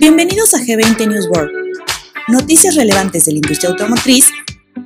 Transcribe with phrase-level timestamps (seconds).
[0.00, 1.52] Bienvenidos a G20 News World,
[2.26, 4.26] noticias relevantes de la industria automotriz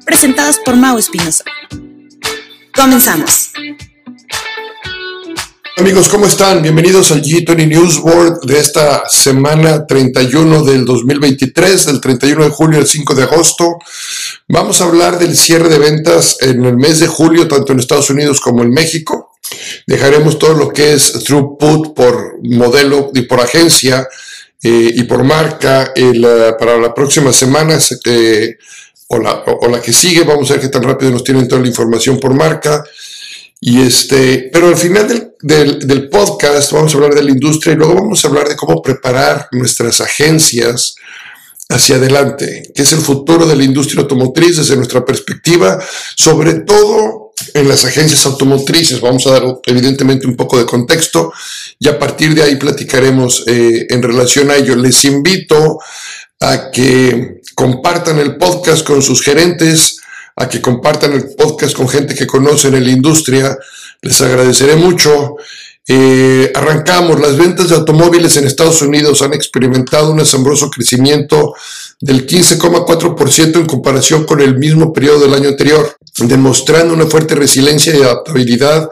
[0.04, 1.44] presentadas por Mau Espinosa.
[2.74, 3.52] Comenzamos.
[5.78, 6.60] Amigos, ¿cómo están?
[6.60, 12.78] Bienvenidos al G20 News World de esta semana 31 del 2023, del 31 de julio
[12.78, 13.78] al 5 de agosto.
[14.48, 18.10] Vamos a hablar del cierre de ventas en el mes de julio, tanto en Estados
[18.10, 19.29] Unidos como en México.
[19.86, 24.08] Dejaremos todo lo que es throughput por modelo y por agencia
[24.62, 25.92] eh, y por marca
[26.58, 28.56] para la próxima semana eh,
[29.08, 30.24] o, la, o, la, que sigue.
[30.24, 32.84] Vamos a ver qué tan rápido nos tienen toda la información por marca.
[33.62, 37.74] Y este, pero al final del, del, del, podcast vamos a hablar de la industria
[37.74, 40.94] y luego vamos a hablar de cómo preparar nuestras agencias
[41.70, 45.78] hacia adelante, que es el futuro de la industria automotriz desde nuestra perspectiva,
[46.16, 47.19] sobre todo
[47.54, 49.00] en las agencias automotrices.
[49.00, 51.32] Vamos a dar evidentemente un poco de contexto
[51.78, 54.76] y a partir de ahí platicaremos eh, en relación a ello.
[54.76, 55.78] Les invito
[56.40, 60.00] a que compartan el podcast con sus gerentes,
[60.36, 63.58] a que compartan el podcast con gente que conocen en la industria.
[64.02, 65.36] Les agradeceré mucho.
[65.86, 71.54] Eh, arrancamos, las ventas de automóviles en Estados Unidos han experimentado un asombroso crecimiento
[72.00, 77.94] del 15,4% en comparación con el mismo periodo del año anterior, demostrando una fuerte resiliencia
[77.94, 78.88] y adaptabilidad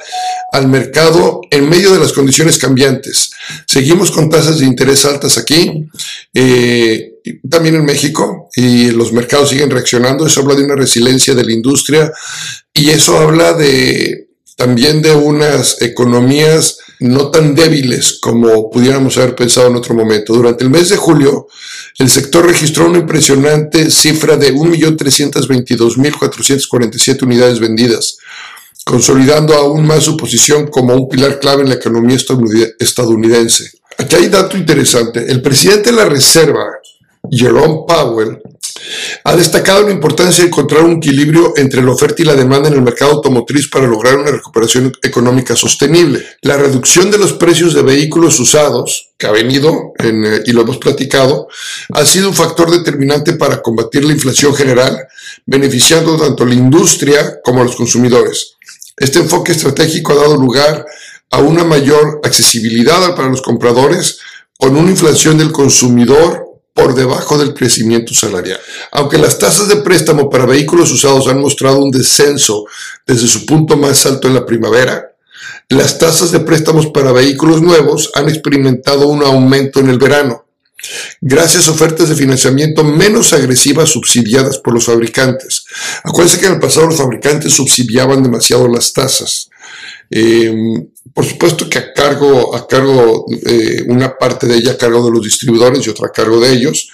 [0.52, 3.30] al mercado en medio de las condiciones cambiantes.
[3.66, 5.88] Seguimos con tasas de interés altas aquí,
[6.34, 7.14] eh,
[7.48, 10.26] también en México, y los mercados siguen reaccionando.
[10.26, 12.12] Eso habla de una resiliencia de la industria
[12.74, 14.27] y eso habla de
[14.58, 20.34] también de unas economías no tan débiles como pudiéramos haber pensado en otro momento.
[20.34, 21.46] Durante el mes de julio,
[21.96, 28.18] el sector registró una impresionante cifra de 1.322.447 unidades vendidas,
[28.84, 32.16] consolidando aún más su posición como un pilar clave en la economía
[32.80, 33.70] estadounidense.
[33.96, 35.24] Aquí hay dato interesante.
[35.30, 36.66] El presidente de la Reserva,
[37.30, 38.42] Jerome Powell,
[39.24, 42.74] ha destacado la importancia de encontrar un equilibrio entre la oferta y la demanda en
[42.74, 46.24] el mercado automotriz para lograr una recuperación económica sostenible.
[46.42, 50.78] La reducción de los precios de vehículos usados, que ha venido, eh, y lo hemos
[50.78, 51.48] platicado,
[51.92, 54.98] ha sido un factor determinante para combatir la inflación general,
[55.46, 58.56] beneficiando tanto a la industria como a los consumidores.
[58.96, 60.84] Este enfoque estratégico ha dado lugar
[61.30, 64.18] a una mayor accesibilidad para los compradores,
[64.58, 68.60] con una inflación del consumidor por debajo del crecimiento salarial.
[68.92, 72.66] Aunque las tasas de préstamo para vehículos usados han mostrado un descenso
[73.06, 75.12] desde su punto más alto en la primavera,
[75.70, 80.46] las tasas de préstamos para vehículos nuevos han experimentado un aumento en el verano,
[81.20, 85.64] gracias a ofertas de financiamiento menos agresivas subsidiadas por los fabricantes.
[86.04, 89.50] Acuérdense que en el pasado los fabricantes subsidiaban demasiado las tasas.
[90.10, 90.52] Eh,
[91.12, 95.10] por supuesto que a cargo, a cargo, eh, una parte de ella a cargo de
[95.10, 96.88] los distribuidores y otra a cargo de ellos,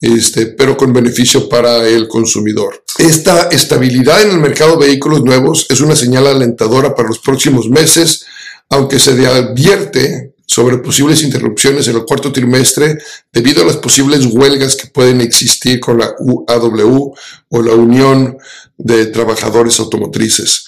[0.00, 2.84] este, pero con beneficio para el consumidor.
[2.98, 7.68] Esta estabilidad en el mercado de vehículos nuevos es una señal alentadora para los próximos
[7.68, 8.24] meses,
[8.68, 12.96] aunque se advierte sobre posibles interrupciones en el cuarto trimestre
[13.32, 17.14] debido a las posibles huelgas que pueden existir con la UAW
[17.48, 18.38] o la Unión
[18.78, 20.64] de Trabajadores Automotrices.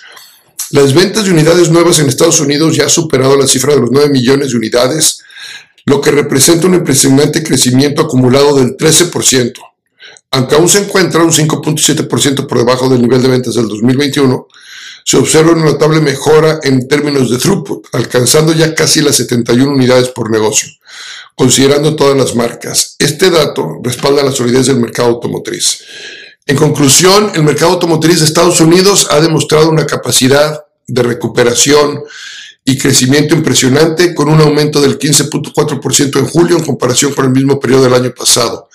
[0.70, 3.90] Las ventas de unidades nuevas en Estados Unidos ya han superado la cifra de los
[3.90, 5.20] 9 millones de unidades,
[5.84, 9.52] lo que representa un impresionante crecimiento acumulado del 13%.
[10.30, 14.46] Aunque aún se encuentra un 5.7% por debajo del nivel de ventas del 2021,
[15.04, 20.10] se observa una notable mejora en términos de throughput, alcanzando ya casi las 71 unidades
[20.10, 20.68] por negocio,
[21.34, 22.94] considerando todas las marcas.
[23.00, 25.82] Este dato respalda la solidez del mercado automotriz.
[26.46, 32.02] En conclusión, el mercado automotriz de Estados Unidos ha demostrado una capacidad de recuperación
[32.64, 37.58] y crecimiento impresionante con un aumento del 15.4% en julio en comparación con el mismo
[37.58, 38.68] periodo del año pasado.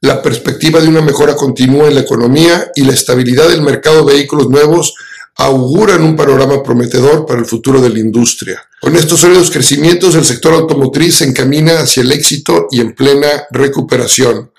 [0.00, 4.14] La perspectiva de una mejora continua en la economía y la estabilidad del mercado de
[4.14, 4.94] vehículos nuevos
[5.36, 8.60] auguran un panorama prometedor para el futuro de la industria.
[8.80, 13.44] Con estos sólidos crecimientos, el sector automotriz se encamina hacia el éxito y en plena
[13.50, 14.50] recuperación.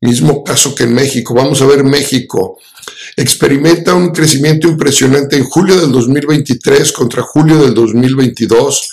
[0.00, 1.34] Mismo caso que en México.
[1.34, 2.56] Vamos a ver México.
[3.16, 8.90] Experimenta un crecimiento impresionante en julio del 2023 contra julio del 2022,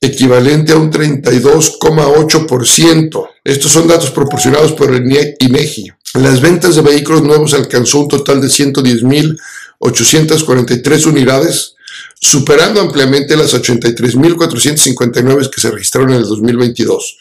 [0.00, 3.28] equivalente a un 32,8%.
[3.44, 5.04] Estos son datos proporcionados por el
[5.38, 5.92] INEGI.
[6.14, 11.76] Las ventas de vehículos nuevos alcanzó un total de 110.843 unidades,
[12.20, 17.18] superando ampliamente las 83.459 que se registraron en el 2022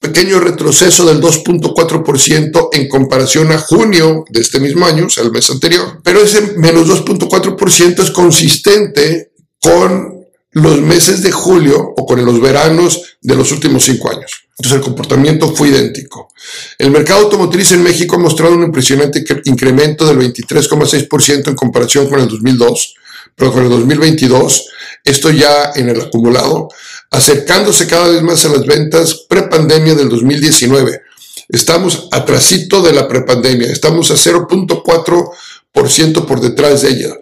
[0.00, 5.30] pequeño retroceso del 2.4% en comparación a junio de este mismo año, o sea, el
[5.30, 6.00] mes anterior.
[6.02, 10.20] Pero ese menos 2.4% es consistente con
[10.52, 14.48] los meses de julio o con los veranos de los últimos cinco años.
[14.58, 16.32] Entonces el comportamiento fue idéntico.
[16.78, 22.20] El mercado automotriz en México ha mostrado un impresionante incremento del 23,6% en comparación con
[22.20, 22.94] el 2002,
[23.36, 24.68] pero con el 2022,
[25.04, 26.68] esto ya en el acumulado,
[27.10, 31.02] acercándose cada vez más a las ventas prepandemia del 2019.
[31.48, 37.14] Estamos atrasito de la prepandemia, estamos a 0.4% por detrás de ella.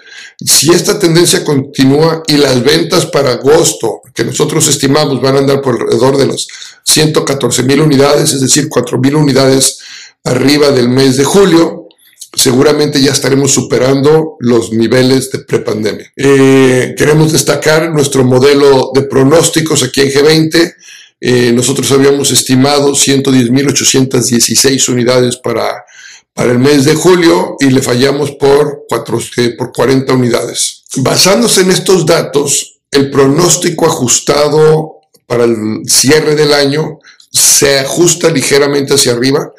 [0.45, 5.63] Si esta tendencia continúa y las ventas para agosto, que nosotros estimamos van a andar
[5.63, 6.47] por alrededor de las
[6.85, 9.79] 114 mil unidades, es decir, 4 mil unidades
[10.25, 11.78] arriba del mes de julio,
[12.39, 16.11] seguramente ya estaremos superando los niveles de prepandemia.
[16.17, 20.75] Eh, queremos destacar nuestro modelo de pronósticos aquí en G20.
[21.21, 25.85] Eh, nosotros habíamos estimado 110.816 unidades para
[26.39, 28.87] para el mes de julio y le fallamos por,
[29.39, 30.85] eh, por 40 unidades.
[30.99, 37.01] Basándose en estos datos, el pronóstico ajustado para el cierre del año
[37.33, 39.53] se ajusta ligeramente hacia arriba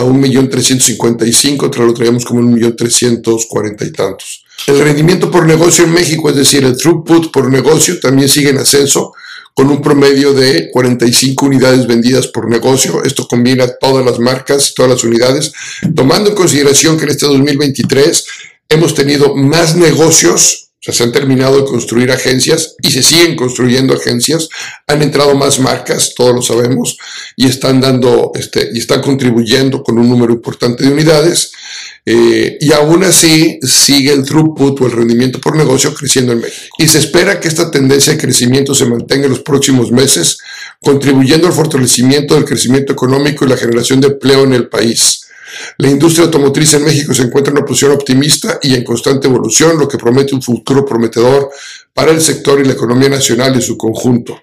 [0.00, 4.44] a 1.355.000, tras lo traíamos como 1.340.000 y tantos.
[4.66, 8.58] El rendimiento por negocio en México, es decir, el throughput por negocio, también sigue en
[8.58, 9.12] ascenso
[9.54, 13.02] con un promedio de 45 unidades vendidas por negocio.
[13.04, 15.52] Esto combina todas las marcas todas las unidades,
[15.94, 18.26] tomando en consideración que en este 2023
[18.68, 23.36] hemos tenido más negocios, o sea, se han terminado de construir agencias y se siguen
[23.36, 24.48] construyendo agencias,
[24.86, 26.96] han entrado más marcas, todos lo sabemos,
[27.36, 31.52] y están dando, este, y están contribuyendo con un número importante de unidades.
[32.06, 36.74] Eh, y aún así sigue el throughput o el rendimiento por negocio creciendo en México.
[36.78, 40.38] Y se espera que esta tendencia de crecimiento se mantenga en los próximos meses,
[40.80, 45.26] contribuyendo al fortalecimiento del crecimiento económico y la generación de empleo en el país.
[45.78, 49.78] La industria automotriz en México se encuentra en una posición optimista y en constante evolución,
[49.78, 51.50] lo que promete un futuro prometedor
[51.92, 54.40] para el sector y la economía nacional en su conjunto.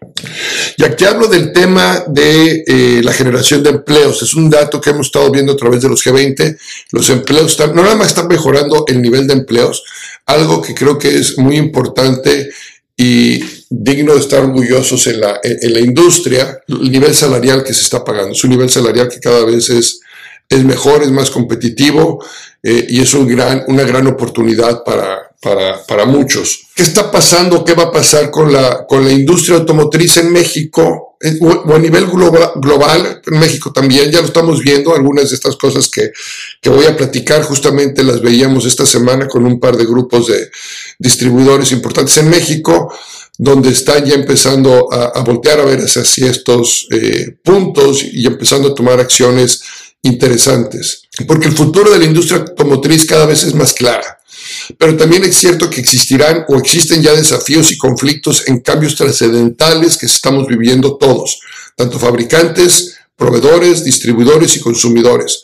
[0.76, 4.22] Y aquí hablo del tema de eh, la generación de empleos.
[4.22, 6.58] Es un dato que hemos estado viendo a través de los G20.
[6.92, 9.84] Los empleos están, no nada más están mejorando el nivel de empleos,
[10.26, 12.50] algo que creo que es muy importante
[12.96, 13.40] y
[13.70, 18.04] digno de estar orgullosos en la, en la industria, el nivel salarial que se está
[18.04, 18.32] pagando.
[18.34, 20.02] Es un nivel salarial que cada vez es
[20.50, 22.24] es mejor, es más competitivo
[22.64, 26.68] eh, y es un gran, una gran oportunidad para, para, para, muchos.
[26.74, 27.66] ¿Qué está pasando?
[27.66, 32.08] ¿Qué va a pasar con la, con la industria automotriz en México o a nivel
[32.08, 33.22] global, global?
[33.26, 36.12] En México también, ya lo estamos viendo, algunas de estas cosas que,
[36.62, 40.50] que voy a platicar justamente las veíamos esta semana con un par de grupos de
[40.98, 42.92] distribuidores importantes en México
[43.40, 48.70] donde están ya empezando a, a voltear a ver hacia estos eh, puntos y empezando
[48.70, 49.62] a tomar acciones
[50.08, 54.18] interesantes, porque el futuro de la industria automotriz cada vez es más clara.
[54.78, 59.98] Pero también es cierto que existirán o existen ya desafíos y conflictos en cambios trascendentales
[59.98, 61.40] que estamos viviendo todos,
[61.76, 65.42] tanto fabricantes, proveedores, distribuidores y consumidores.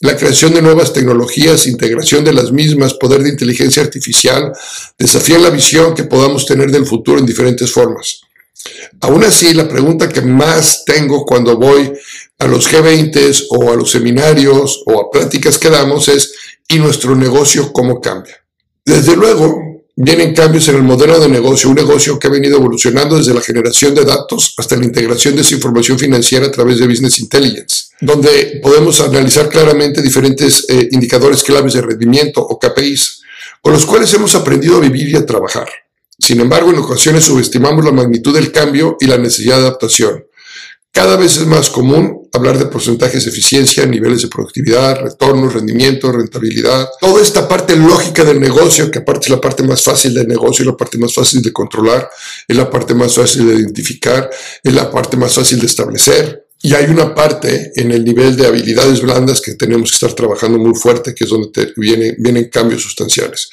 [0.00, 4.52] La creación de nuevas tecnologías, integración de las mismas, poder de inteligencia artificial,
[4.98, 8.20] desafían la visión que podamos tener del futuro en diferentes formas.
[9.00, 11.92] Aún así, la pregunta que más tengo cuando voy
[12.38, 16.34] a los G20 o a los seminarios o a pláticas que damos es,
[16.68, 18.36] ¿y nuestro negocio cómo cambia?
[18.84, 19.66] Desde luego,
[19.96, 23.40] vienen cambios en el modelo de negocio, un negocio que ha venido evolucionando desde la
[23.40, 27.86] generación de datos hasta la integración de esa información financiera a través de Business Intelligence,
[28.00, 33.22] donde podemos analizar claramente diferentes eh, indicadores claves de rendimiento o KPIs,
[33.62, 35.68] con los cuales hemos aprendido a vivir y a trabajar.
[36.18, 40.25] Sin embargo, en ocasiones subestimamos la magnitud del cambio y la necesidad de adaptación.
[40.96, 46.10] Cada vez es más común hablar de porcentajes de eficiencia, niveles de productividad, retornos, rendimiento,
[46.10, 46.88] rentabilidad.
[46.98, 50.64] Toda esta parte lógica del negocio, que aparte es la parte más fácil del negocio,
[50.64, 52.08] la parte más fácil de controlar,
[52.48, 54.30] es la parte más fácil de identificar,
[54.62, 56.46] es la parte más fácil de establecer.
[56.62, 60.56] Y hay una parte en el nivel de habilidades blandas que tenemos que estar trabajando
[60.56, 63.50] muy fuerte, que es donde vienen cambios sustanciales.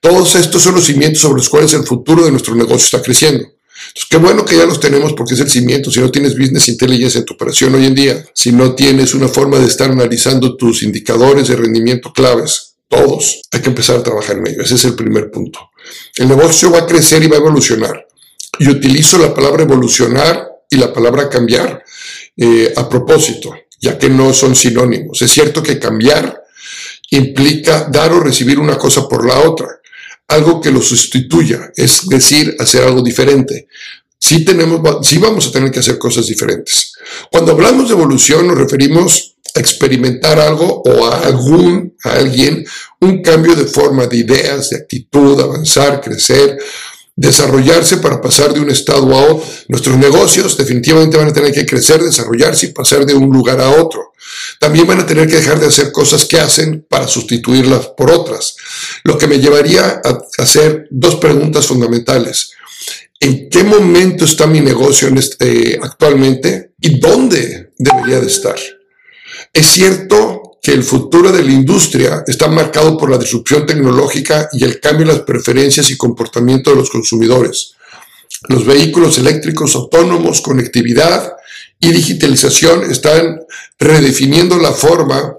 [0.00, 3.53] Todos estos son los cimientos sobre los cuales el futuro de nuestro negocio está creciendo.
[3.94, 5.90] Entonces, qué bueno que ya los tenemos porque es el cimiento.
[5.90, 9.28] Si no tienes business intelligence en tu operación hoy en día, si no tienes una
[9.28, 14.38] forma de estar analizando tus indicadores de rendimiento claves, todos, hay que empezar a trabajar
[14.38, 14.62] en ello.
[14.62, 15.70] Ese es el primer punto.
[16.16, 18.08] El negocio va a crecer y va a evolucionar.
[18.58, 21.84] Y utilizo la palabra evolucionar y la palabra cambiar
[22.36, 25.22] eh, a propósito, ya que no son sinónimos.
[25.22, 26.42] Es cierto que cambiar
[27.10, 29.68] implica dar o recibir una cosa por la otra,
[30.28, 33.68] algo que lo sustituya, es decir, hacer algo diferente.
[34.18, 36.94] Sí, tenemos, sí vamos a tener que hacer cosas diferentes.
[37.30, 42.64] Cuando hablamos de evolución nos referimos a experimentar algo o a algún, a alguien,
[43.00, 46.58] un cambio de forma, de ideas, de actitud, avanzar, crecer,
[47.16, 49.44] desarrollarse para pasar de un estado a otro.
[49.68, 53.70] Nuestros negocios definitivamente van a tener que crecer, desarrollarse y pasar de un lugar a
[53.70, 54.12] otro.
[54.58, 58.56] También van a tener que dejar de hacer cosas que hacen para sustituirlas por otras.
[59.04, 62.52] Lo que me llevaría a hacer dos preguntas fundamentales.
[63.20, 68.56] ¿En qué momento está mi negocio este, actualmente y dónde debería de estar?
[69.52, 74.64] Es cierto que el futuro de la industria está marcado por la disrupción tecnológica y
[74.64, 77.74] el cambio en las preferencias y comportamiento de los consumidores.
[78.48, 81.34] Los vehículos eléctricos autónomos, conectividad
[81.78, 83.40] y digitalización están
[83.78, 85.34] redefiniendo la forma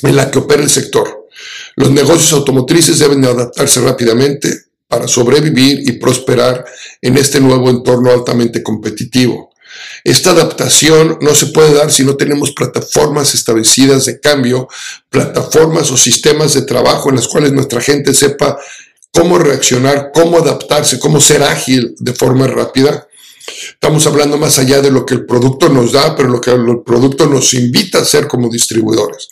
[0.00, 1.28] en la que opera el sector.
[1.74, 4.48] Los negocios automotrices deben adaptarse rápidamente
[4.88, 6.64] para sobrevivir y prosperar
[7.02, 9.50] en este nuevo entorno altamente competitivo.
[10.04, 14.68] Esta adaptación no se puede dar si no tenemos plataformas establecidas de cambio,
[15.10, 18.58] plataformas o sistemas de trabajo en las cuales nuestra gente sepa
[19.12, 23.06] cómo reaccionar, cómo adaptarse, cómo ser ágil de forma rápida.
[23.70, 26.82] Estamos hablando más allá de lo que el producto nos da, pero lo que el
[26.84, 29.28] producto nos invita a hacer como distribuidores.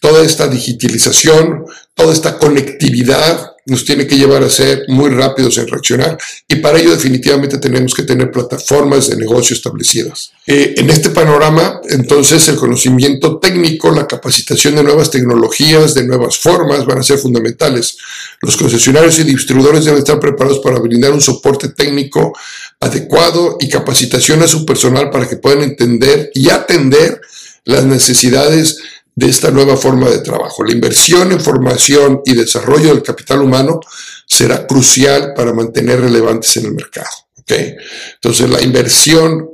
[0.00, 5.68] Toda esta digitalización, toda esta conectividad, nos tiene que llevar a ser muy rápidos en
[5.68, 10.32] reaccionar y para ello definitivamente tenemos que tener plataformas de negocio establecidas.
[10.46, 16.38] Eh, en este panorama, entonces, el conocimiento técnico, la capacitación de nuevas tecnologías, de nuevas
[16.38, 17.98] formas van a ser fundamentales.
[18.40, 22.32] Los concesionarios y distribuidores deben estar preparados para brindar un soporte técnico
[22.80, 27.20] adecuado y capacitación a su personal para que puedan entender y atender
[27.64, 28.78] las necesidades
[29.18, 30.62] de esta nueva forma de trabajo.
[30.64, 33.80] La inversión en formación y desarrollo del capital humano
[34.24, 37.10] será crucial para mantener relevantes en el mercado.
[37.40, 37.74] ¿okay?
[38.14, 39.50] Entonces, la inversión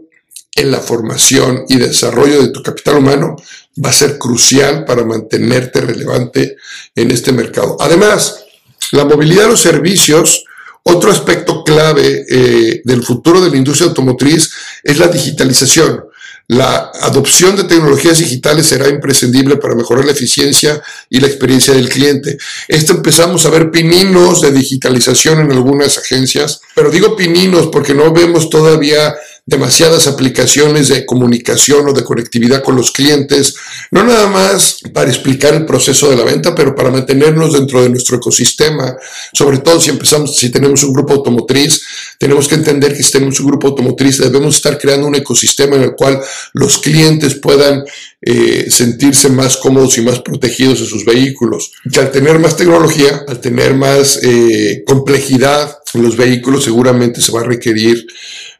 [0.54, 3.36] en la formación y desarrollo de tu capital humano
[3.82, 6.56] va a ser crucial para mantenerte relevante
[6.94, 7.78] en este mercado.
[7.80, 8.44] Además,
[8.92, 10.44] la movilidad de los servicios,
[10.82, 14.50] otro aspecto clave eh, del futuro de la industria automotriz
[14.82, 16.04] es la digitalización.
[16.46, 21.88] La adopción de tecnologías digitales será imprescindible para mejorar la eficiencia y la experiencia del
[21.88, 22.36] cliente.
[22.68, 28.12] Esto empezamos a ver pininos de digitalización en algunas agencias, pero digo pininos porque no
[28.12, 29.14] vemos todavía
[29.46, 33.54] demasiadas aplicaciones de comunicación o de conectividad con los clientes,
[33.90, 37.90] no nada más para explicar el proceso de la venta, pero para mantenernos dentro de
[37.90, 38.96] nuestro ecosistema,
[39.34, 41.82] sobre todo si empezamos, si tenemos un grupo automotriz,
[42.18, 45.82] tenemos que entender que si tenemos un grupo automotriz debemos estar creando un ecosistema en
[45.82, 46.20] el cual
[46.54, 47.84] los clientes puedan
[48.22, 51.72] eh, sentirse más cómodos y más protegidos en sus vehículos.
[51.92, 57.32] Que al tener más tecnología, al tener más eh, complejidad en los vehículos, seguramente se
[57.32, 58.06] va a requerir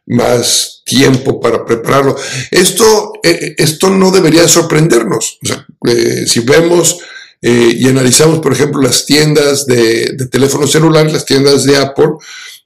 [0.07, 2.17] más tiempo para prepararlo.
[2.51, 5.39] Esto, eh, esto no debería sorprendernos.
[5.87, 6.99] Eh, si vemos
[7.41, 12.11] eh, y analizamos, por ejemplo, las tiendas de, de teléfonos celulares, las tiendas de Apple,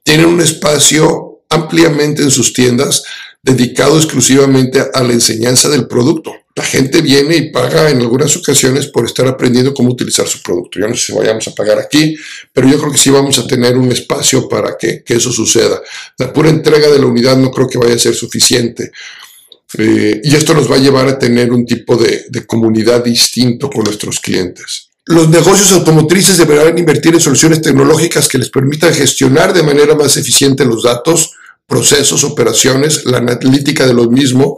[0.03, 3.03] tienen un espacio ampliamente en sus tiendas
[3.41, 6.33] dedicado exclusivamente a la enseñanza del producto.
[6.55, 10.79] La gente viene y paga en algunas ocasiones por estar aprendiendo cómo utilizar su producto.
[10.79, 12.17] Yo no sé si vayamos a pagar aquí,
[12.51, 15.81] pero yo creo que sí vamos a tener un espacio para que, eso suceda.
[16.17, 18.91] La pura entrega de la unidad no creo que vaya a ser suficiente.
[19.77, 23.69] Eh, y esto nos va a llevar a tener un tipo de, de comunidad distinto
[23.69, 24.89] con nuestros clientes.
[25.05, 30.17] Los negocios automotrices deberán invertir en soluciones tecnológicas que les permitan gestionar de manera más
[30.17, 31.31] eficiente los datos,
[31.69, 34.53] procesos, operaciones, la analítica de los mismos,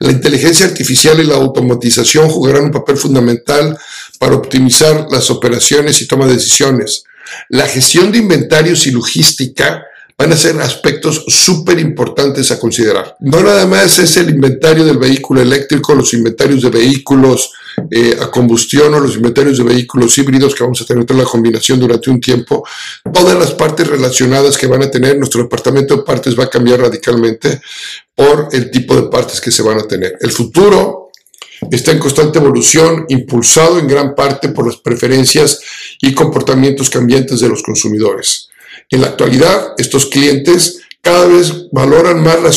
[0.00, 3.78] la inteligencia artificial y la automatización jugarán un papel fundamental
[4.18, 7.04] para optimizar las operaciones y toma de decisiones.
[7.50, 9.84] La gestión de inventarios y logística
[10.16, 13.16] van a ser aspectos súper importantes a considerar.
[13.20, 17.50] No nada más es el inventario del vehículo eléctrico, los inventarios de vehículos
[17.90, 21.80] eh, a combustión o los inventarios de vehículos híbridos que vamos a tener la combinación
[21.80, 22.64] durante un tiempo.
[23.12, 26.80] Todas las partes relacionadas que van a tener, nuestro departamento de partes va a cambiar
[26.80, 27.60] radicalmente
[28.14, 30.16] por el tipo de partes que se van a tener.
[30.20, 31.10] El futuro
[31.70, 35.60] está en constante evolución, impulsado en gran parte por las preferencias
[36.00, 38.50] y comportamientos cambiantes de los consumidores.
[38.90, 42.50] En la actualidad, estos clientes cada vez valoran más la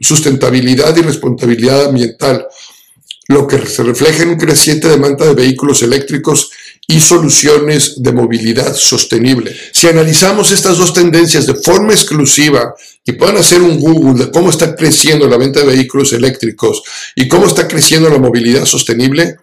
[0.00, 2.46] sustentabilidad y responsabilidad ambiental,
[3.28, 6.50] lo que se refleja en un creciente demanda de vehículos eléctricos
[6.86, 9.56] y soluciones de movilidad sostenible.
[9.72, 14.50] Si analizamos estas dos tendencias de forma exclusiva y pueden hacer un Google de cómo
[14.50, 16.82] está creciendo la venta de vehículos eléctricos
[17.14, 19.36] y cómo está creciendo la movilidad sostenible,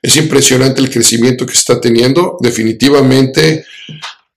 [0.00, 2.38] es impresionante el crecimiento que está teniendo.
[2.40, 3.66] Definitivamente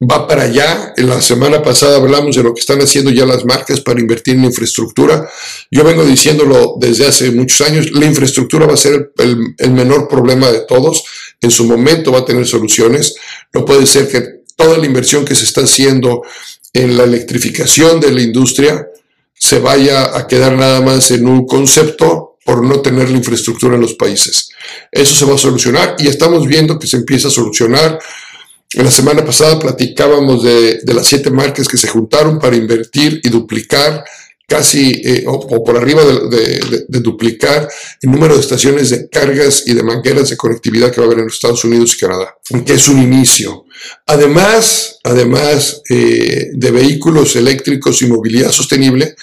[0.02, 0.94] va para allá.
[0.96, 4.36] En la semana pasada hablamos de lo que están haciendo ya las marcas para invertir
[4.36, 5.30] en infraestructura.
[5.72, 10.52] Yo vengo diciéndolo desde hace muchos años, la infraestructura va a ser el, menor problema
[10.52, 11.04] de todos.
[11.42, 13.16] En su momento va a tener soluciones.
[13.54, 16.22] No puede ser que toda la inversión que se está haciendo
[16.74, 18.88] en la electrificación de la industria
[19.34, 23.82] se vaya a quedar nada más en un concepto por no tener la infraestructura en
[23.82, 24.50] los países.
[24.92, 28.00] Eso se va a solucionar y estamos viendo que se empieza a solucionar.
[28.74, 34.06] La semana pasada platicábamos de, las siete marcas que se juntaron para invertir y duplicar
[34.48, 37.68] casi eh, o, por arriba de, duplicar
[38.02, 41.20] el número de estaciones de cargas y de mangueras de conectividad que va a haber
[41.20, 42.36] en los Estados Unidos y Canadá,
[42.66, 43.66] que es un inicio.
[44.06, 49.16] Además, además eh, de vehículos eléctricos y movilidad sostenible,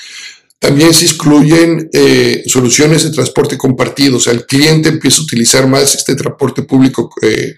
[0.59, 5.67] también se excluyen eh, soluciones de transporte compartido, o sea, el cliente empieza a utilizar
[5.69, 7.57] más este transporte público eh,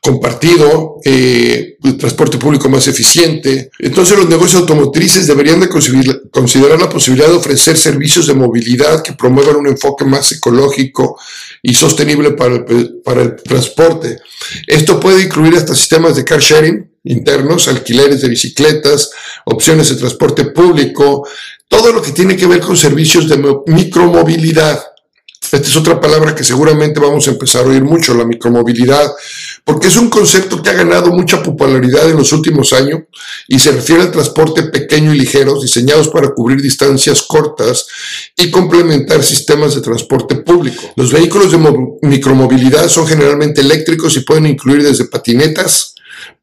[0.00, 3.70] compartido, eh, el transporte público más eficiente.
[3.78, 9.12] Entonces los negocios automotrices deberían de considerar la posibilidad de ofrecer servicios de movilidad que
[9.12, 11.18] promuevan un enfoque más ecológico
[11.62, 14.18] y sostenible para el, para el transporte.
[14.66, 19.10] Esto puede incluir hasta sistemas de car sharing internos, alquileres de bicicletas,
[19.44, 21.26] opciones de transporte público,
[21.68, 24.82] todo lo que tiene que ver con servicios de micromovilidad.
[25.52, 29.12] Esta es otra palabra que seguramente vamos a empezar a oír mucho, la micromovilidad,
[29.62, 33.02] porque es un concepto que ha ganado mucha popularidad en los últimos años
[33.46, 37.86] y se refiere al transporte pequeño y ligero diseñados para cubrir distancias cortas
[38.36, 40.82] y complementar sistemas de transporte público.
[40.96, 41.58] Los vehículos de
[42.02, 45.94] micromovilidad son generalmente eléctricos y pueden incluir desde patinetas,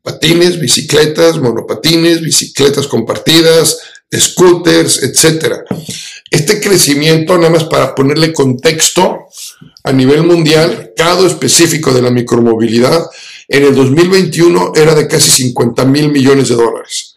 [0.02, 3.78] patines, bicicletas, monopatines, bicicletas compartidas,
[4.14, 5.64] scooters, etc.
[6.30, 9.28] Este crecimiento, nada más para ponerle contexto,
[9.84, 13.04] a nivel mundial, cada específico de la micromovilidad,
[13.48, 17.16] en el 2021 era de casi 50 mil millones de dólares.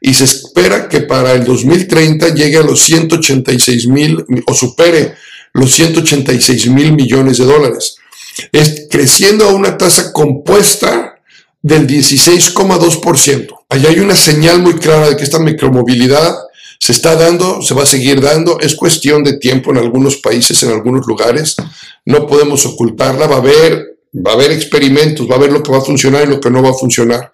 [0.00, 5.14] Y se espera que para el 2030 llegue a los 186 mil o supere
[5.52, 7.96] los 186 mil millones de dólares.
[8.52, 11.13] Es creciendo a una tasa compuesta
[11.64, 13.48] del 16,2%.
[13.70, 16.36] Allá hay una señal muy clara de que esta micromovilidad
[16.78, 20.62] se está dando, se va a seguir dando, es cuestión de tiempo en algunos países,
[20.62, 21.56] en algunos lugares,
[22.04, 25.72] no podemos ocultarla, va a haber, va a haber experimentos, va a haber lo que
[25.72, 27.30] va a funcionar y lo que no va a funcionar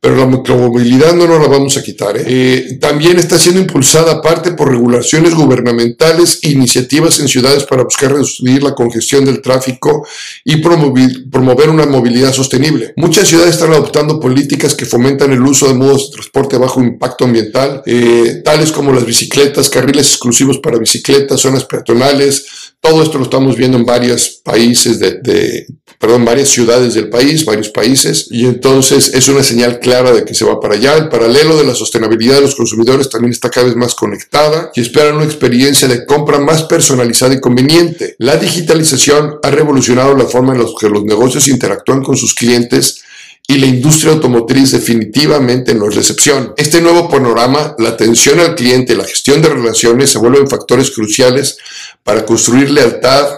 [0.00, 2.16] pero la micromovilidad no nos la vamos a quitar.
[2.16, 2.24] ¿eh?
[2.26, 8.12] Eh, también está siendo impulsada aparte por regulaciones gubernamentales e iniciativas en ciudades para buscar
[8.12, 10.06] reducir la congestión del tráfico
[10.44, 12.92] y promover, una movilidad sostenible.
[12.96, 17.24] Muchas ciudades están adoptando políticas que fomentan el uso de modos de transporte bajo impacto
[17.24, 23.24] ambiental, eh, tales como las bicicletas, carriles exclusivos para bicicletas, zonas peatonales, todo esto lo
[23.24, 25.66] estamos viendo en varios países de,
[25.98, 30.34] perdón, varias ciudades del país, varios países, y entonces es una señal clara de que
[30.34, 30.96] se va para allá.
[30.96, 34.82] El paralelo de la sostenibilidad de los consumidores también está cada vez más conectada y
[34.82, 38.14] esperan una experiencia de compra más personalizada y conveniente.
[38.18, 43.02] La digitalización ha revolucionado la forma en la que los negocios interactúan con sus clientes
[43.48, 46.52] y la industria automotriz definitivamente no es recepción.
[46.56, 50.90] Este nuevo panorama, la atención al cliente y la gestión de relaciones se vuelven factores
[50.90, 51.58] cruciales
[52.02, 53.28] para construir lealtad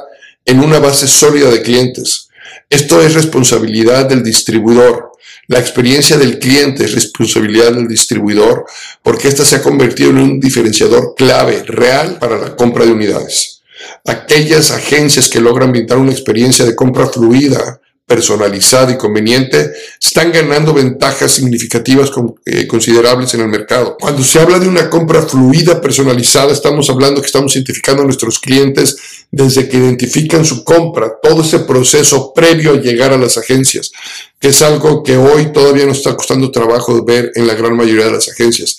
[0.46, 2.28] en una base sólida de clientes.
[2.70, 5.12] Esto es responsabilidad del distribuidor.
[5.46, 8.64] La experiencia del cliente es responsabilidad del distribuidor
[9.02, 13.60] porque ésta se ha convertido en un diferenciador clave, real, para la compra de unidades.
[14.06, 19.70] Aquellas agencias que logran brindar una experiencia de compra fluida, personalizada y conveniente,
[20.02, 22.10] están ganando ventajas significativas
[22.46, 23.98] eh, considerables en el mercado.
[24.00, 28.38] Cuando se habla de una compra fluida, personalizada, estamos hablando que estamos identificando a nuestros
[28.38, 28.96] clientes
[29.30, 33.92] desde que identifican su compra, todo ese proceso previo a llegar a las agencias,
[34.40, 38.06] que es algo que hoy todavía nos está costando trabajo ver en la gran mayoría
[38.06, 38.78] de las agencias.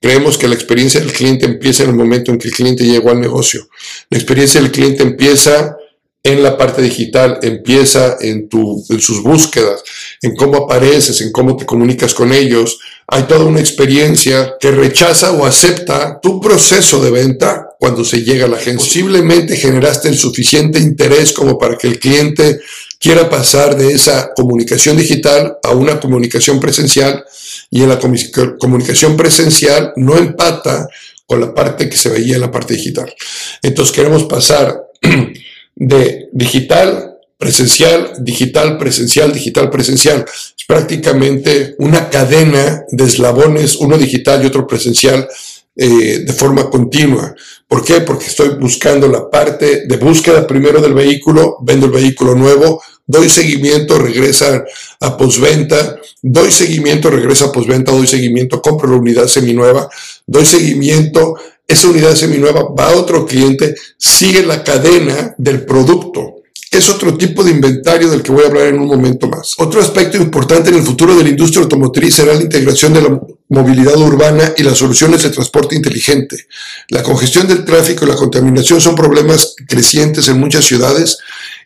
[0.00, 3.10] Creemos que la experiencia del cliente empieza en el momento en que el cliente llegó
[3.10, 3.68] al negocio.
[4.08, 5.76] La experiencia del cliente empieza
[6.22, 9.82] en la parte digital, empieza en, tu, en sus búsquedas,
[10.20, 12.78] en cómo apareces, en cómo te comunicas con ellos.
[13.06, 18.44] Hay toda una experiencia que rechaza o acepta tu proceso de venta cuando se llega
[18.44, 18.86] a la agencia.
[18.86, 22.60] Posiblemente generaste el suficiente interés como para que el cliente
[22.98, 27.24] quiera pasar de esa comunicación digital a una comunicación presencial
[27.70, 30.86] y en la comunicación presencial no empata
[31.24, 33.14] con la parte que se veía en la parte digital.
[33.62, 34.82] Entonces queremos pasar
[35.80, 40.26] de digital, presencial, digital, presencial, digital, presencial.
[40.28, 45.26] Es prácticamente una cadena de eslabones, uno digital y otro presencial,
[45.74, 47.34] eh, de forma continua.
[47.66, 48.02] ¿Por qué?
[48.02, 53.30] Porque estoy buscando la parte de búsqueda primero del vehículo, vendo el vehículo nuevo, doy
[53.30, 54.62] seguimiento, regresa
[55.00, 59.88] a posventa, doy seguimiento, regresa a posventa, doy seguimiento, compro la unidad seminueva,
[60.26, 61.36] doy seguimiento,
[61.70, 66.34] esa unidad seminueva va a otro cliente, sigue la cadena del producto.
[66.68, 69.54] Es otro tipo de inventario del que voy a hablar en un momento más.
[69.58, 73.20] Otro aspecto importante en el futuro de la industria automotriz será la integración de la
[73.48, 76.46] movilidad urbana y las soluciones de transporte inteligente.
[76.88, 81.18] La congestión del tráfico y la contaminación son problemas crecientes en muchas ciudades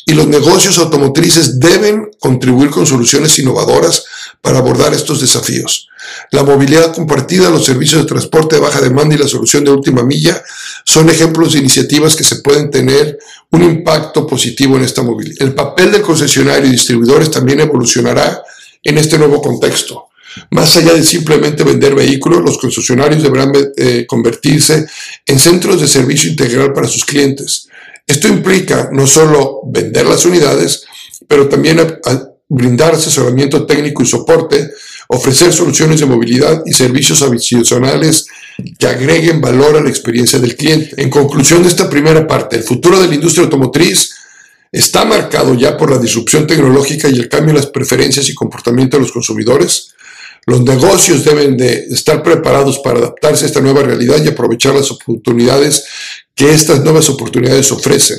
[0.07, 4.05] y los negocios automotrices deben contribuir con soluciones innovadoras
[4.45, 5.89] para abordar estos desafíos.
[6.31, 10.03] La movilidad compartida, los servicios de transporte de baja demanda y la solución de última
[10.03, 10.45] milla
[10.85, 13.19] son ejemplos de iniciativas que se pueden tener
[13.53, 15.39] un impacto positivo en esta movilidad.
[15.41, 18.43] El papel del concesionario y distribuidores también evolucionará
[18.83, 20.09] en este nuevo contexto.
[20.51, 24.85] Más allá de simplemente vender vehículos, los concesionarios deberán eh, convertirse
[25.27, 27.69] en centros de servicio integral para sus clientes.
[28.07, 30.85] Esto implica no solo vender las unidades,
[31.27, 31.81] pero también
[32.49, 34.71] brindar asesoramiento técnico y soporte,
[35.09, 38.27] ofrecer soluciones de movilidad y servicios adicionales
[38.79, 41.01] que agreguen valor a la experiencia del cliente.
[41.03, 44.15] En conclusión de esta primera parte, el futuro de la industria automotriz
[44.71, 48.97] está marcado ya por la disrupción tecnológica y el cambio en las preferencias y comportamiento
[48.97, 49.95] de los consumidores.
[50.47, 54.91] Los negocios deben de estar preparados para adaptarse a esta nueva realidad y aprovechar las
[54.91, 55.85] oportunidades
[56.35, 58.19] que estas nuevas oportunidades ofrecen.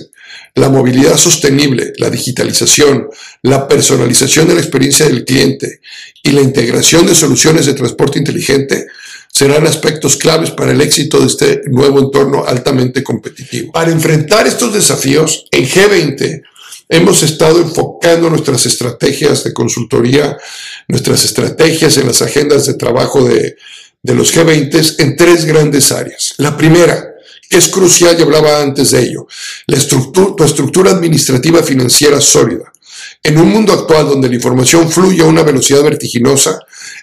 [0.55, 3.09] La movilidad sostenible, la digitalización,
[3.41, 5.81] la personalización de la experiencia del cliente
[6.23, 8.87] y la integración de soluciones de transporte inteligente
[9.31, 13.73] serán aspectos claves para el éxito de este nuevo entorno altamente competitivo.
[13.73, 16.41] Para enfrentar estos desafíos, en G20
[16.87, 20.37] hemos estado enfocando nuestras estrategias de consultoría,
[20.87, 23.57] nuestras estrategias en las agendas de trabajo de,
[24.03, 26.35] los G20 en tres grandes áreas.
[26.37, 27.14] La primera,
[27.49, 29.27] es crucial y hablaba antes de ello,
[29.67, 32.71] la estructura, tu estructura administrativa financiera sólida.
[33.23, 36.59] En un mundo actual donde la información fluye a una velocidad vertiginosa,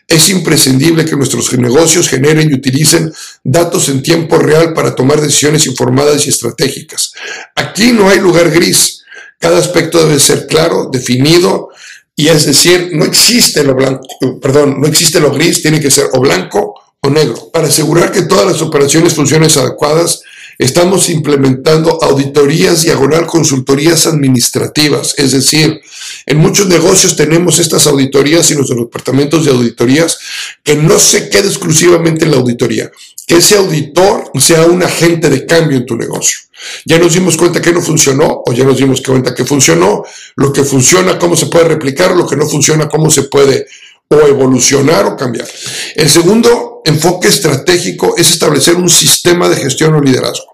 [0.07, 5.66] es imprescindible que nuestros negocios generen y utilicen datos en tiempo real para tomar decisiones
[5.66, 7.12] informadas y estratégicas.
[7.55, 9.05] Aquí no hay lugar gris.
[9.38, 11.70] Cada aspecto debe ser claro, definido,
[12.14, 14.07] y es decir, no existe lo blanco,
[14.40, 16.72] perdón, no existe lo gris, tiene que ser o blanco
[17.03, 17.51] o negro.
[17.53, 20.23] Para asegurar que todas las operaciones funcionen adecuadas,
[20.59, 25.81] Estamos implementando auditorías diagonal consultorías administrativas, es decir,
[26.27, 30.19] en muchos negocios tenemos estas auditorías y nuestros departamentos de auditorías
[30.62, 32.93] que no se quede exclusivamente en la auditoría,
[33.27, 36.38] que ese auditor sea un agente de cambio en tu negocio.
[36.85, 40.05] Ya nos dimos cuenta que no funcionó o ya nos dimos cuenta que funcionó,
[40.37, 43.67] lo que funciona, cómo se puede replicar, lo que no funciona, cómo se puede
[44.09, 45.49] o evolucionar o cambiar.
[45.95, 50.53] El segundo enfoque estratégico es establecer un sistema de gestión o liderazgo.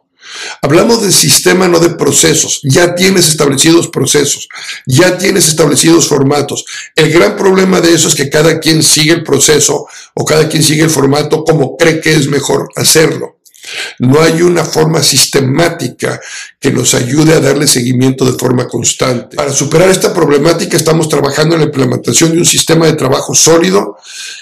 [0.62, 2.60] Hablamos de sistema, no de procesos.
[2.62, 4.48] Ya tienes establecidos procesos,
[4.86, 6.64] ya tienes establecidos formatos.
[6.94, 10.62] El gran problema de eso es que cada quien sigue el proceso o cada quien
[10.62, 13.37] sigue el formato como cree que es mejor hacerlo.
[13.98, 16.20] No hay una forma sistemática
[16.60, 19.36] que nos ayude a darle seguimiento de forma constante.
[19.36, 23.96] Para superar esta problemática estamos trabajando en la implementación de un sistema de trabajo sólido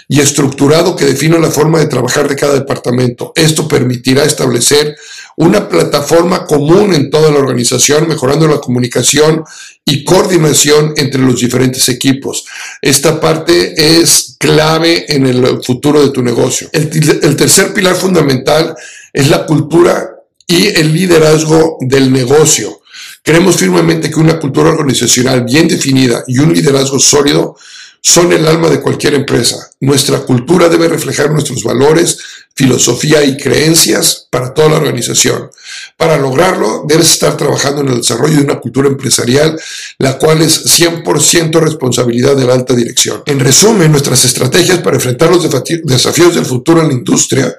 [0.09, 3.33] y estructurado que define la forma de trabajar de cada departamento.
[3.35, 4.97] Esto permitirá establecer
[5.37, 9.45] una plataforma común en toda la organización, mejorando la comunicación
[9.85, 12.47] y coordinación entre los diferentes equipos.
[12.81, 16.69] Esta parte es clave en el futuro de tu negocio.
[16.73, 16.89] El,
[17.23, 18.75] el tercer pilar fundamental
[19.17, 20.11] es la cultura
[20.47, 22.83] y el liderazgo del negocio.
[23.23, 27.57] Creemos firmemente que una cultura organizacional bien definida y un liderazgo sólido
[28.03, 29.71] son el alma de cualquier empresa.
[29.81, 32.19] Nuestra cultura debe reflejar nuestros valores,
[32.55, 35.51] filosofía y creencias para toda la organización.
[35.97, 39.59] Para lograrlo, debes estar trabajando en el desarrollo de una cultura empresarial,
[39.99, 43.23] la cual es 100% responsabilidad de la alta dirección.
[43.25, 45.49] En resumen, nuestras estrategias para enfrentar los
[45.85, 47.57] desafíos del futuro en la industria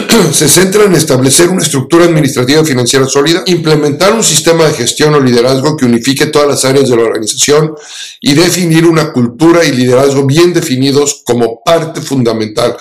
[0.32, 5.20] se centra en establecer una estructura administrativa financiera sólida, implementar un sistema de gestión o
[5.20, 7.74] liderazgo que unifique todas las áreas de la organización
[8.20, 12.76] y definir una cultura y liderazgo bien definidos como parte fundamental.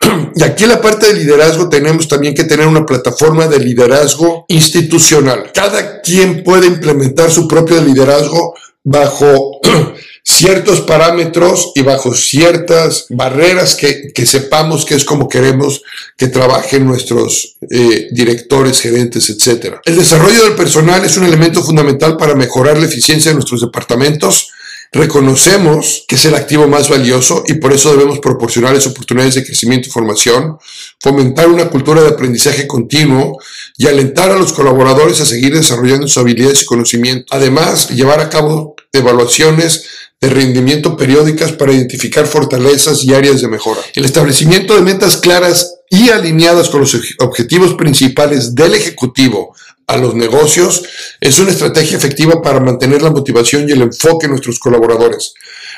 [0.36, 4.44] Y aquí en la parte de liderazgo tenemos también que tener una plataforma de liderazgo
[4.48, 5.50] institucional.
[5.54, 9.60] Cada quien puede implementar su propio liderazgo bajo
[10.24, 15.82] ciertos parámetros y bajo ciertas barreras que, sepamos que es como queremos
[16.16, 19.76] que trabajen nuestros eh, directores, gerentes, etc.
[19.84, 24.48] El desarrollo del personal es un elemento fundamental para mejorar la eficiencia de nuestros departamentos.
[24.92, 29.88] Reconocemos que es el activo más valioso y por eso debemos proporcionarles oportunidades de crecimiento
[29.88, 30.56] y formación,
[31.00, 33.38] fomentar una cultura de aprendizaje continuo
[33.76, 37.26] y alentar a los colaboradores a seguir desarrollando sus habilidades y conocimientos.
[37.32, 39.84] Además, llevar a cabo evaluaciones
[40.20, 43.80] de rendimiento periódicas para identificar fortalezas y áreas de mejora.
[43.94, 49.54] El establecimiento de metas claras y alineadas con los objetivos principales del Ejecutivo
[49.86, 50.82] a los negocios
[51.20, 55.34] es una estrategia efectiva para mantener la motivación y el enfoque de nuestros colaboradores.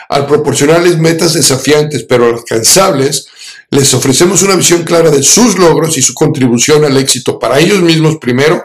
[0.09, 3.27] Al proporcionarles metas desafiantes pero alcanzables,
[3.71, 7.81] Les ofrecemos una visión clara de sus logros y su contribución al éxito para ellos
[7.81, 8.65] mismos primero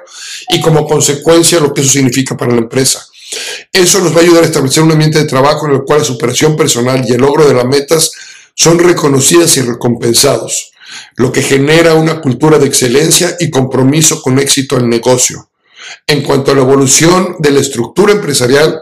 [0.49, 3.07] y como consecuencia lo que eso significa para la empresa.
[3.72, 6.06] Eso nos va a ayudar a establecer un ambiente de trabajo en el cual la
[6.06, 8.12] superación personal y el logro de las metas
[8.54, 10.72] son reconocidas y recompensados,
[11.15, 15.50] lo que genera una cultura de excelencia y compromiso con éxito el negocio.
[16.06, 18.80] En cuanto a la evolución de la estructura empresarial,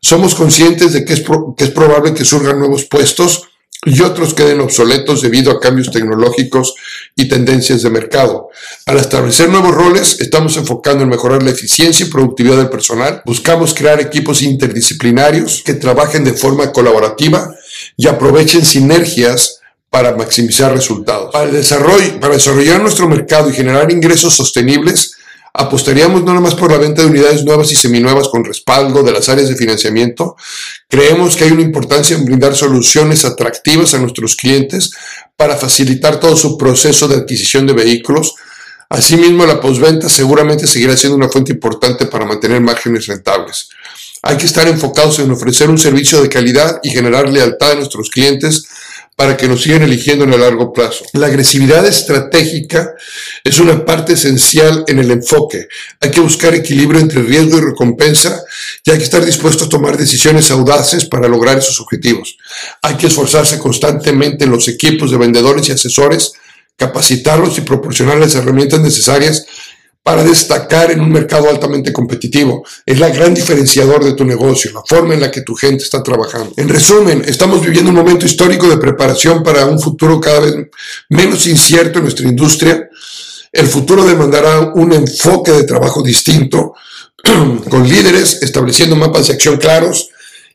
[0.00, 1.22] somos conscientes de que es,
[1.56, 3.48] que es probable que surjan nuevos puestos
[3.84, 6.74] y otros queden obsoletos debido a cambios tecnológicos
[7.16, 8.48] y tendencias de mercado.
[8.86, 13.22] Al establecer nuevos roles, estamos enfocando en mejorar la eficiencia y productividad del personal.
[13.26, 17.54] Buscamos crear equipos interdisciplinarios que trabajen de forma colaborativa
[17.96, 19.58] y aprovechen sinergias
[19.90, 21.32] para maximizar resultados.
[21.32, 25.16] Para, el desarrollo, para desarrollar nuestro mercado y generar ingresos sostenibles,
[25.54, 29.12] Apostaríamos no nada más por la venta de unidades nuevas y seminuevas con respaldo de
[29.12, 30.34] las áreas de financiamiento.
[30.88, 34.92] Creemos que hay una importancia en brindar soluciones atractivas a nuestros clientes
[35.36, 38.34] para facilitar todo su proceso de adquisición de vehículos.
[38.88, 43.68] Asimismo, la postventa seguramente seguirá siendo una fuente importante para mantener márgenes rentables.
[44.22, 48.08] Hay que estar enfocados en ofrecer un servicio de calidad y generar lealtad a nuestros
[48.08, 48.68] clientes
[49.16, 51.04] para que nos sigan eligiendo en el largo plazo.
[51.12, 52.94] La agresividad estratégica
[53.44, 55.68] es una parte esencial en el enfoque.
[56.00, 58.42] Hay que buscar equilibrio entre riesgo y recompensa
[58.84, 62.36] y hay que estar dispuesto a tomar decisiones audaces para lograr esos objetivos.
[62.82, 66.32] Hay que esforzarse constantemente en los equipos de vendedores y asesores,
[66.76, 69.46] capacitarlos y proporcionarles herramientas necesarias
[70.02, 72.64] para destacar en un mercado altamente competitivo.
[72.84, 76.02] Es la gran diferenciador de tu negocio, la forma en la que tu gente está
[76.02, 76.52] trabajando.
[76.56, 80.54] En resumen, estamos viviendo un momento histórico de preparación para un futuro cada vez
[81.08, 82.88] menos incierto en nuestra industria.
[83.52, 86.74] El futuro demandará un enfoque de trabajo distinto,
[87.70, 90.08] con líderes estableciendo mapas de acción claros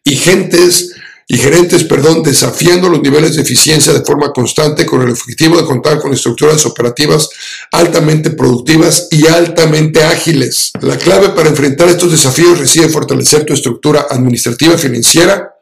[0.04, 0.94] y gentes
[1.30, 5.66] y gerentes, perdón, desafiando los niveles de eficiencia de forma constante con el objetivo de
[5.66, 7.30] contar con estructuras operativas
[7.72, 10.72] altamente productivas y altamente ágiles.
[10.80, 15.54] La clave para enfrentar estos desafíos reside en fortalecer tu estructura administrativa financiera,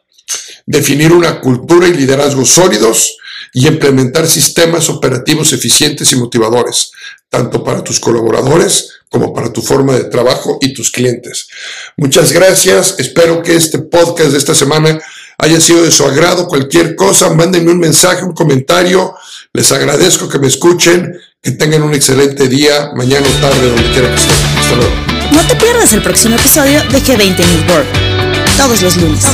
[0.68, 3.18] definir una cultura y liderazgo sólidos
[3.52, 6.92] y implementar sistemas operativos eficientes y motivadores,
[7.30, 11.48] tanto para tus colaboradores como para tu forma de trabajo y tus clientes.
[11.98, 12.96] Muchas gracias.
[13.00, 15.00] Espero que este podcast de esta semana
[15.38, 19.14] haya sido de su agrado, cualquier cosa, mándenme un mensaje, un comentario.
[19.54, 24.10] Les agradezco que me escuchen, que tengan un excelente día, mañana o tarde, donde quiera
[24.10, 24.36] que estén.
[24.60, 24.96] Hasta luego.
[25.32, 29.26] No te pierdas el próximo episodio de G20 News World, todos los lunes.